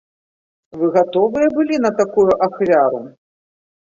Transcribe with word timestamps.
Вы 0.77 0.87
гатовыя 0.95 1.47
былі 1.57 1.75
на 1.85 1.91
такую 1.99 2.25
ахвяру? 2.47 3.03